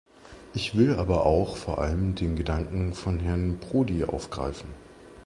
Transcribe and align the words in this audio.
Ich 0.55 0.75
will 0.75 0.95
aber 0.95 1.27
auch 1.27 1.57
vor 1.57 1.77
allem 1.77 2.15
den 2.15 2.35
Gedanken 2.35 2.95
von 2.95 3.19
Herrn 3.19 3.59
Prodi 3.59 4.03
aufgreifen. 4.03 4.69